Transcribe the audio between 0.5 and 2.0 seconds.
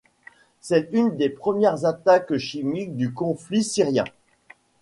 C'est une des premières